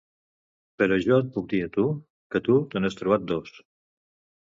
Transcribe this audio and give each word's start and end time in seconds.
Però 0.81 0.97
jo 1.03 1.19
et 1.25 1.29
puc 1.35 1.47
dir 1.53 1.61
a 1.67 1.69
tu 1.77 1.87
que 2.37 2.43
tu 2.51 2.59
te 2.75 2.85
n'has 2.85 3.01
trobat 3.05 3.33
dos. 3.37 3.57